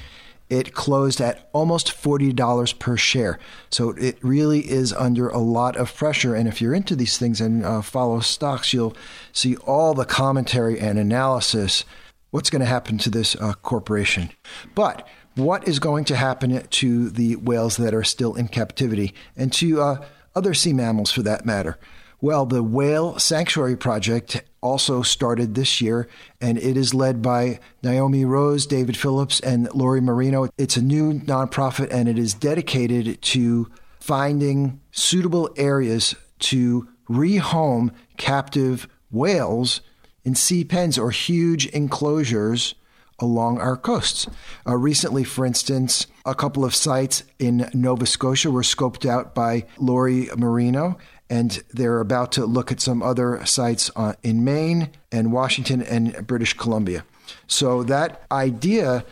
[0.53, 3.39] it closed at almost $40 per share.
[3.71, 6.35] So it really is under a lot of pressure.
[6.35, 8.95] And if you're into these things and uh, follow stocks, you'll
[9.33, 11.87] see all the commentary and analysis.
[12.33, 14.31] What's going to happen to this uh, corporation?
[14.75, 19.51] But what is going to happen to the whales that are still in captivity and
[19.55, 20.05] to uh,
[20.37, 21.79] other sea mammals for that matter?
[22.21, 26.09] Well, the Whale Sanctuary Project also started this year,
[26.41, 30.49] and it is led by Naomi Rose, David Phillips, and Lori Marino.
[30.57, 33.71] It's a new nonprofit, and it is dedicated to
[34.01, 39.81] finding suitable areas to rehome captive whales
[40.25, 42.75] in sea pens or huge enclosures
[43.19, 44.27] along our coasts.
[44.67, 49.65] Uh, recently, for instance, a couple of sites in Nova Scotia were scoped out by
[49.79, 50.99] Lori Marino,
[51.33, 56.27] and they're about to look at some other sites uh, in Maine and Washington and
[56.27, 57.07] British Columbia.
[57.47, 59.07] So that idea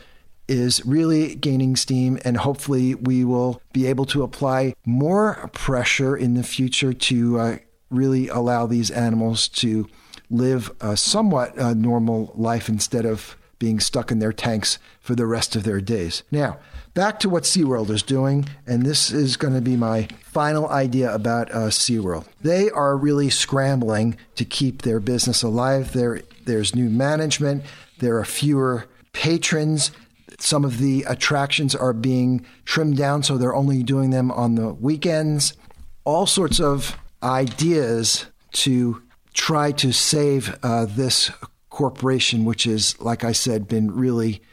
[0.47, 6.35] is really gaining steam, and hopefully, we will be able to apply more pressure in
[6.35, 7.57] the future to uh,
[7.89, 9.87] really allow these animals to
[10.29, 15.27] live a somewhat uh, normal life instead of being stuck in their tanks for the
[15.27, 16.23] rest of their days.
[16.31, 16.57] Now,
[16.95, 21.13] back to what SeaWorld is doing, and this is going to be my final idea
[21.13, 22.25] about uh, SeaWorld.
[22.41, 25.93] They are really scrambling to keep their business alive.
[25.93, 27.63] There, there's new management,
[27.99, 29.91] there are fewer patrons.
[30.39, 34.73] Some of the attractions are being trimmed down, so they're only doing them on the
[34.73, 35.53] weekends.
[36.03, 39.03] All sorts of ideas to
[39.35, 41.29] try to save uh, this
[41.81, 44.43] corporation, which is, like I said, been really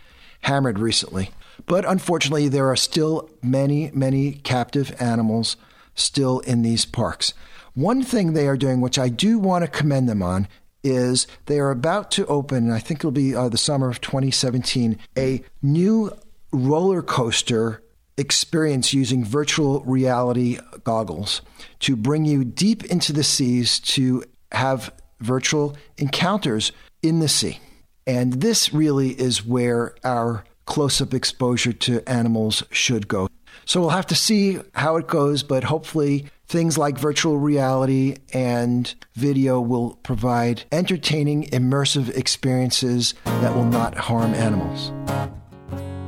[0.41, 1.29] hammered recently.
[1.67, 5.59] But unfortunately, there are still many, many captive animals
[5.95, 7.35] still in these parks.
[7.75, 10.49] One thing they are doing, which I do want to commend them on,
[10.83, 14.01] is they are about to open, and I think it'll be uh, the summer of
[14.01, 16.11] 2017, a new
[16.51, 17.83] roller coaster
[18.17, 21.43] experience using virtual reality goggles
[21.81, 27.61] to bring you deep into the seas to have virtual encounters in the sea.
[28.07, 33.29] And this really is where our close up exposure to animals should go.
[33.65, 38.95] So we'll have to see how it goes, but hopefully things like virtual reality and
[39.15, 44.93] video will provide entertaining, immersive experiences that will not harm animals.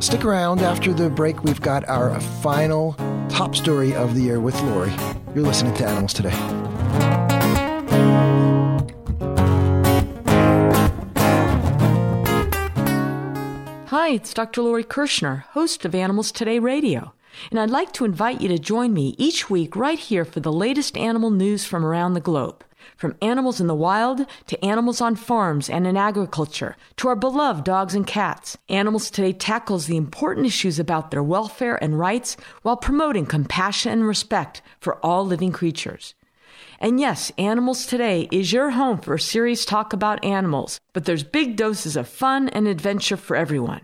[0.03, 1.45] Stick around after the break.
[1.45, 2.95] We've got our final
[3.29, 4.93] top story of the year with Lori.
[5.35, 7.10] You're listening to Animals Today.
[13.91, 14.63] Hi, it's Dr.
[14.63, 17.13] Lori Kirschner, host of Animals Today Radio,
[17.51, 20.53] and I'd like to invite you to join me each week right here for the
[20.53, 22.63] latest animal news from around the globe.
[22.97, 27.65] From animals in the wild to animals on farms and in agriculture to our beloved
[27.65, 32.77] dogs and cats, Animals Today tackles the important issues about their welfare and rights while
[32.77, 36.15] promoting compassion and respect for all living creatures.
[36.83, 41.23] And yes, Animals Today is your home for a serious talk about animals, but there's
[41.23, 43.83] big doses of fun and adventure for everyone.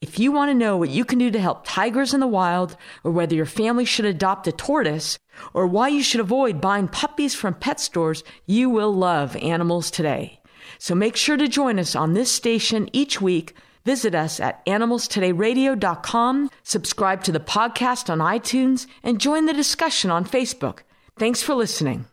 [0.00, 2.76] If you want to know what you can do to help tigers in the wild,
[3.04, 5.18] or whether your family should adopt a tortoise,
[5.52, 10.40] or why you should avoid buying puppies from pet stores, you will love Animals Today.
[10.78, 13.54] So make sure to join us on this station each week.
[13.84, 20.24] Visit us at animalstodayradio.com, subscribe to the podcast on iTunes, and join the discussion on
[20.24, 20.80] Facebook.
[21.18, 22.06] Thanks for listening.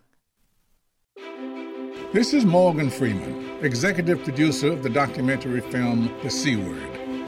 [2.16, 6.82] This is Morgan Freeman, executive producer of the documentary film The C Word.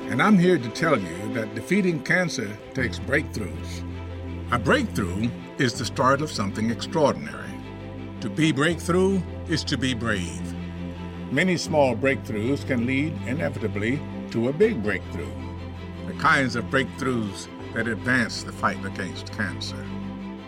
[0.09, 3.83] And I'm here to tell you that defeating cancer takes breakthroughs.
[4.51, 7.51] A breakthrough is the start of something extraordinary.
[8.21, 10.53] To be breakthrough is to be brave.
[11.31, 15.33] Many small breakthroughs can lead inevitably to a big breakthrough.
[16.07, 19.85] The kinds of breakthroughs that advance the fight against cancer.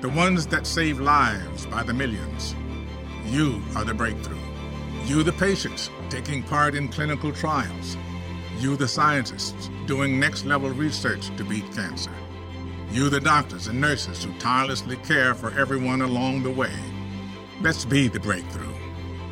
[0.02, 2.56] The ones that save lives by the millions.
[3.30, 4.38] You are the breakthrough.
[5.06, 7.98] You, the patients, taking part in clinical trials
[8.60, 12.12] you, the scientists, doing next level research to beat cancer.
[12.92, 16.74] You, the doctors and nurses who tirelessly care for everyone along the way.
[17.62, 18.69] Let's be the breakthrough.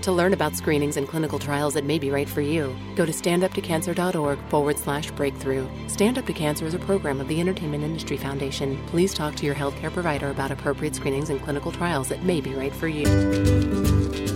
[0.08, 3.12] To learn about screenings and clinical trials that may be right for you, go to
[3.12, 5.68] standuptocancer.org forward slash breakthrough.
[5.89, 8.82] Stand Up to Cancer is a program of the Entertainment Industry Foundation.
[8.88, 12.53] Please talk to your healthcare provider about appropriate screenings and clinical trials that may be
[12.53, 14.26] right for you.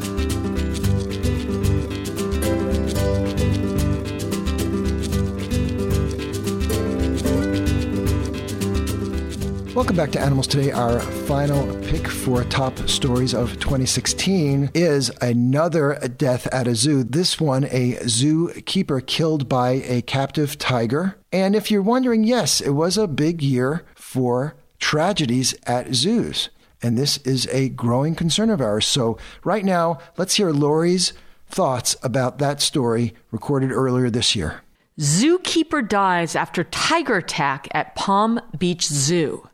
[9.81, 10.69] Welcome back to Animals Today.
[10.71, 17.03] Our final pick for top stories of 2016 is another death at a zoo.
[17.03, 21.17] This one, a zookeeper killed by a captive tiger.
[21.31, 26.49] And if you're wondering, yes, it was a big year for tragedies at zoos.
[26.83, 28.85] And this is a growing concern of ours.
[28.85, 31.13] So, right now, let's hear Lori's
[31.49, 34.61] thoughts about that story recorded earlier this year.
[34.99, 39.47] Zookeeper dies after tiger attack at Palm Beach Zoo.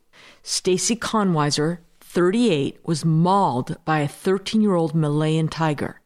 [0.50, 6.00] Stacy Konwiser, 38, was mauled by a 13 year old Malayan tiger.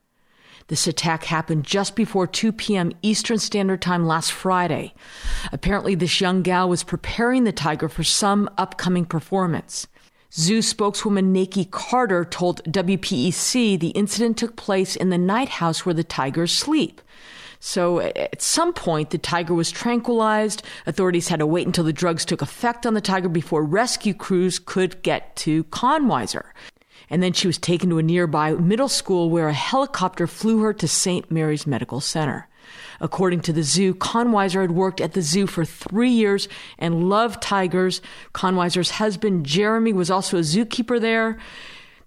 [0.65, 2.91] This attack happened just before 2 p.m.
[3.03, 4.95] Eastern Standard Time last Friday.
[5.51, 9.85] Apparently, this young gal was preparing the tiger for some upcoming performance.
[10.33, 15.93] Zoo spokeswoman Naki Carter told WPEC the incident took place in the night house where
[15.93, 16.99] the tigers sleep.
[17.63, 20.63] So at some point, the tiger was tranquilized.
[20.87, 24.57] Authorities had to wait until the drugs took effect on the tiger before rescue crews
[24.57, 26.45] could get to Konwiser.
[27.11, 30.73] And then she was taken to a nearby middle school where a helicopter flew her
[30.73, 31.29] to St.
[31.29, 32.47] Mary's Medical Center.
[32.99, 36.47] According to the zoo, Konwiser had worked at the zoo for three years
[36.79, 38.01] and loved tigers.
[38.33, 41.37] Konwiser's husband, Jeremy, was also a zookeeper there.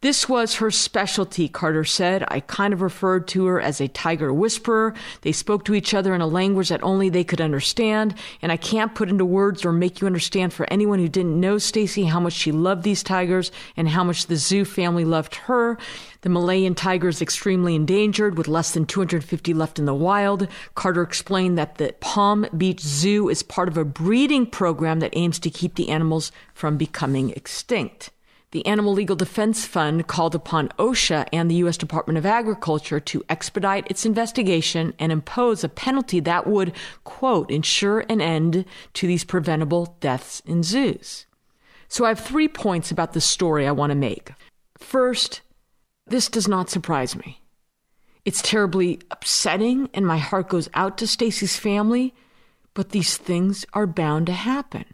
[0.04, 2.26] This was her specialty, Carter said.
[2.28, 4.92] I kind of referred to her as a tiger whisperer.
[5.22, 8.58] They spoke to each other in a language that only they could understand, and I
[8.58, 12.20] can't put into words or make you understand for anyone who didn't know Stacy how
[12.20, 15.78] much she loved these tigers and how much the zoo family loved her.
[16.20, 20.48] The Malayan tiger is extremely endangered with less than 250 left in the wild.
[20.74, 25.38] Carter explained that the Palm Beach Zoo is part of a breeding program that aims
[25.38, 28.10] to keep the animals from becoming extinct.
[28.54, 31.76] The Animal Legal Defense Fund called upon OSHA and the U.S.
[31.76, 38.04] Department of Agriculture to expedite its investigation and impose a penalty that would, quote, ensure
[38.08, 41.26] an end to these preventable deaths in zoos.
[41.88, 44.30] So I have three points about this story I want to make.
[44.78, 45.40] First,
[46.06, 47.40] this does not surprise me.
[48.24, 52.14] It's terribly upsetting, and my heart goes out to Stacy's family,
[52.72, 54.84] but these things are bound to happen.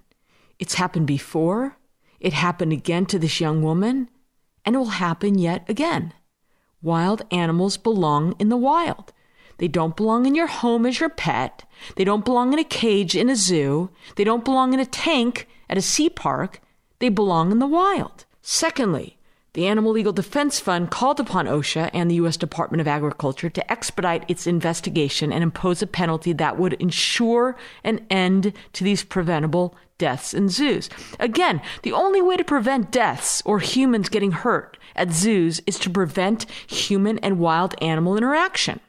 [0.59, 1.77] It's happened before,
[2.21, 4.09] it happened again to this young woman,
[4.65, 6.13] and it will happen yet again.
[6.83, 9.13] Wild animals belong in the wild.
[9.59, 11.65] They don't belong in your home as your pet.
[11.97, 13.91] They don't belong in a cage in a zoo.
[14.17, 16.63] They don't belong in a tank at a sea park.
[16.99, 18.25] They belong in the wild.
[18.41, 19.19] Secondly,
[19.53, 22.37] the Animal Legal Defense Fund called upon OSHA and the U.S.
[22.37, 28.07] Department of Agriculture to expedite its investigation and impose a penalty that would ensure an
[28.11, 30.89] end to these preventable deaths in zoos.
[31.19, 35.91] Again, the only way to prevent deaths or humans getting hurt at zoos is to
[35.91, 38.81] prevent human and wild animal interaction.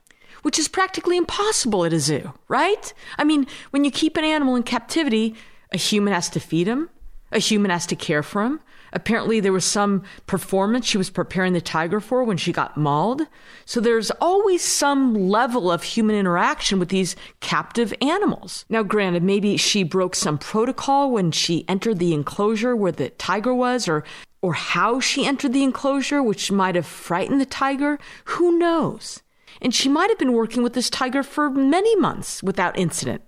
[0.43, 2.93] Which is practically impossible at a zoo, right?
[3.17, 5.35] I mean, when you keep an animal in captivity,
[5.71, 6.89] a human has to feed him,
[7.31, 8.59] a human has to care for him,
[8.93, 13.21] Apparently, there was some performance she was preparing the tiger for when she got mauled.
[13.65, 18.65] So there's always some level of human interaction with these captive animals.
[18.69, 23.53] Now, granted, maybe she broke some protocol when she entered the enclosure where the tiger
[23.53, 24.03] was, or
[24.41, 27.99] or how she entered the enclosure, which might have frightened the tiger.
[28.25, 29.21] Who knows?
[29.61, 33.21] And she might have been working with this tiger for many months without incident.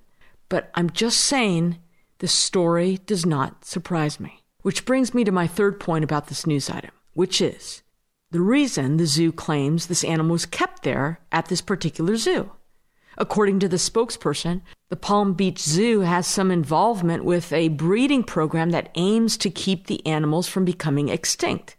[0.49, 1.77] But I'm just saying,
[2.17, 4.42] the story does not surprise me.
[4.63, 7.83] Which brings me to my third point about this news item, which is
[8.31, 12.51] the reason the zoo claims this animal was kept there at this particular zoo.
[13.17, 18.71] According to the spokesperson, the Palm Beach Zoo has some involvement with a breeding program
[18.71, 21.75] that aims to keep the animals from becoming extinct.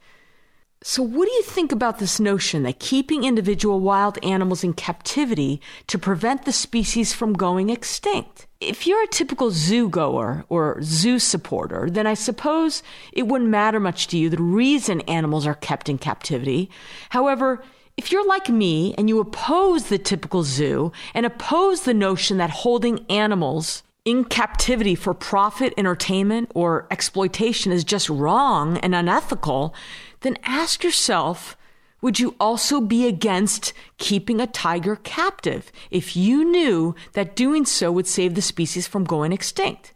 [0.83, 5.61] So, what do you think about this notion that keeping individual wild animals in captivity
[5.87, 8.44] to prevent the species from going extinct?
[8.61, 12.83] If you're a typical zoo goer or zoo supporter, then I suppose
[13.13, 16.71] it wouldn't matter much to you the reason animals are kept in captivity.
[17.11, 17.63] However,
[17.97, 22.51] if you're like me and you oppose the typical zoo and oppose the notion that
[22.51, 29.75] holding animals in captivity for profit, entertainment, or exploitation is just wrong and unethical,
[30.21, 31.57] then ask yourself
[32.05, 37.91] would you also be against keeping a tiger captive if you knew that doing so
[37.91, 39.95] would save the species from going extinct?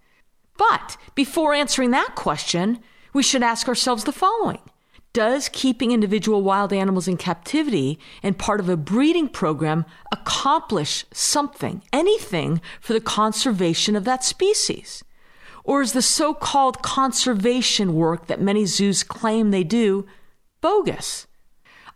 [0.57, 2.79] But before answering that question,
[3.13, 4.61] we should ask ourselves the following
[5.13, 11.83] does keeping individual wild animals in captivity and part of a breeding program accomplish something,
[11.93, 15.05] anything for the conservation of that species?
[15.63, 20.07] Or is the so called conservation work that many zoos claim they do
[20.63, 21.27] bogus?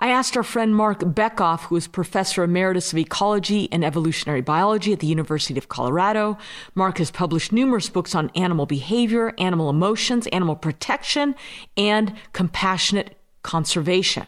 [0.02, 4.92] I asked our friend Marc Bekoff, who is professor emeritus of ecology and evolutionary biology
[4.92, 6.38] at the University of Colorado.
[6.74, 11.36] Marc has published numerous books on animal behavior, animal emotions, animal protection,
[11.76, 14.26] and compassionate conservation.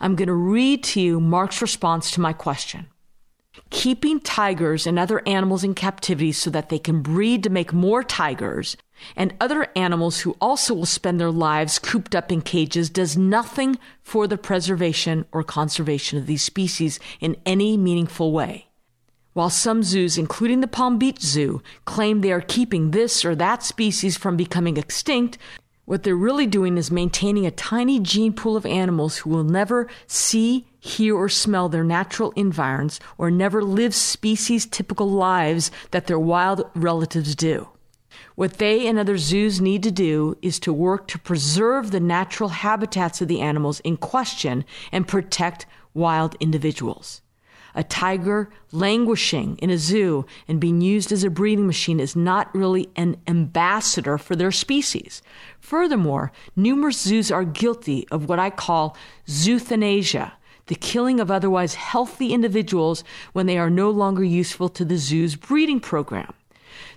[0.00, 2.86] I'm going to read to you Marc's response to my question.
[3.68, 8.02] Keeping tigers and other animals in captivity so that they can breed to make more
[8.02, 8.78] tigers
[9.16, 13.78] and other animals who also will spend their lives cooped up in cages does nothing
[14.02, 18.68] for the preservation or conservation of these species in any meaningful way.
[19.34, 23.62] While some zoos, including the Palm Beach Zoo, claim they are keeping this or that
[23.62, 25.38] species from becoming extinct,
[25.84, 29.88] what they're really doing is maintaining a tiny gene pool of animals who will never
[30.06, 36.18] see, hear, or smell their natural environs or never live species typical lives that their
[36.20, 37.68] wild relatives do.
[38.34, 42.48] What they and other zoos need to do is to work to preserve the natural
[42.48, 47.20] habitats of the animals in question and protect wild individuals.
[47.74, 52.54] A tiger languishing in a zoo and being used as a breeding machine is not
[52.54, 55.22] really an ambassador for their species.
[55.58, 60.32] Furthermore, numerous zoos are guilty of what I call zoothanasia,
[60.66, 65.36] the killing of otherwise healthy individuals when they are no longer useful to the zoo's
[65.36, 66.34] breeding program.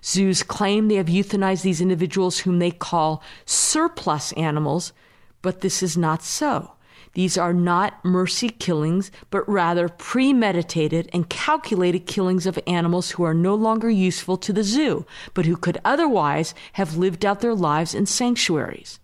[0.04, 4.94] Zoos claim they have euthanized these individuals whom they call surplus animals,
[5.42, 6.72] but this is not so.
[7.14, 13.34] These are not mercy killings, but rather premeditated and calculated killings of animals who are
[13.34, 17.96] no longer useful to the zoo, but who could otherwise have lived out their lives
[17.96, 19.00] in sanctuaries.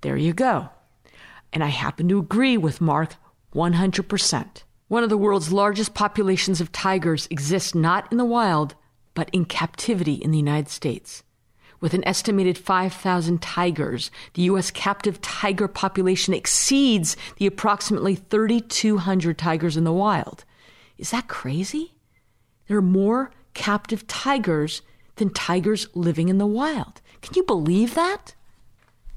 [0.00, 0.70] There you go.
[1.52, 3.14] And I happen to agree with Marc
[3.54, 4.62] 100%.
[4.88, 8.74] One of the world's largest populations of tigers exists not in the wild,
[9.18, 11.24] but in captivity in the United States.
[11.80, 14.70] With an estimated 5,000 tigers, the U.S.
[14.70, 20.44] captive tiger population exceeds the approximately 3,200 tigers in the wild.
[20.98, 21.94] Is that crazy?
[22.68, 24.82] There are more captive tigers
[25.16, 27.00] than tigers living in the wild.
[27.20, 28.36] Can you believe that?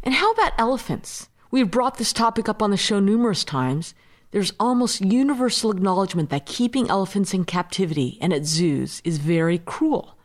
[0.01, 1.29] And how about elephants?
[1.51, 3.93] We have brought this topic up on the show numerous times,
[4.31, 10.17] there's almost universal acknowledgement that keeping elephants in captivity and at zoos is very cruel.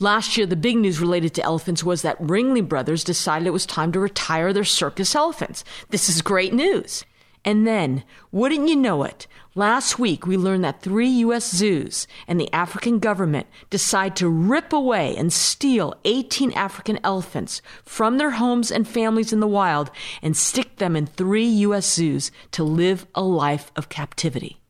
[0.00, 3.66] Last year, the big news related to elephants was that Ringling Brothers decided it was
[3.66, 5.64] time to retire their circus elephants.
[5.90, 7.04] This is great news.
[7.44, 11.50] And then, wouldn't you know it, last week we learned that three U.S.
[11.50, 18.18] zoos and the African government decide to rip away and steal 18 African elephants from
[18.18, 19.90] their homes and families in the wild
[20.22, 21.92] and stick them in three U.S.
[21.92, 24.60] zoos to live a life of captivity.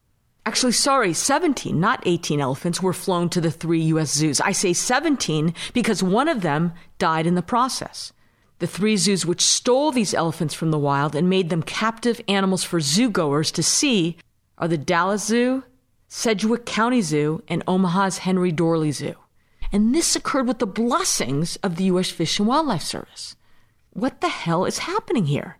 [0.46, 4.14] Actually, sorry, 17, not 18 elephants were flown to the three U.S.
[4.14, 4.40] zoos.
[4.40, 8.12] I say 17 because one of them died in the process.
[8.58, 12.64] The three zoos which stole these elephants from the wild and made them captive animals
[12.64, 14.16] for zoogoers to see
[14.56, 15.62] are the Dallas Zoo,
[16.08, 19.14] Sedgwick County Zoo, and Omaha's Henry Doorly Zoo.
[19.70, 22.10] And this occurred with the blessings of the U.S.
[22.10, 23.36] Fish and Wildlife Service.
[23.90, 25.58] What the hell is happening here?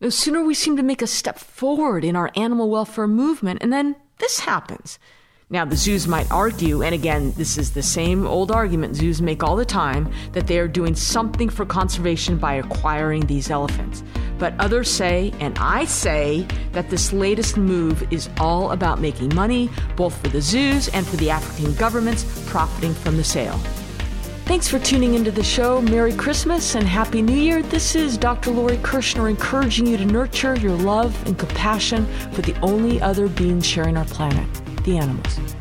[0.00, 3.72] No sooner we seem to make a step forward in our animal welfare movement, and
[3.72, 4.98] then this happens.
[5.52, 9.42] Now, the zoos might argue, and again, this is the same old argument zoos make
[9.42, 14.04] all the time, that they are doing something for conservation by acquiring these elephants.
[14.38, 19.68] But others say, and I say, that this latest move is all about making money,
[19.96, 23.58] both for the zoos and for the African governments profiting from the sale.
[24.44, 25.82] Thanks for tuning into the show.
[25.82, 27.60] Merry Christmas and Happy New Year.
[27.60, 28.52] This is Dr.
[28.52, 33.66] Lori Kirschner encouraging you to nurture your love and compassion for the only other beings
[33.66, 34.46] sharing our planet
[34.84, 35.59] the animals.